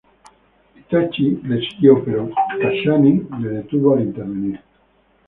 Itachi 0.79 1.27
la 1.47 1.55
siguió, 1.59 2.03
pero 2.03 2.27
Kakashi 2.49 3.21
le 3.39 3.49
detuvo 3.49 3.93
al 3.93 4.01
intervenir. 4.01 4.59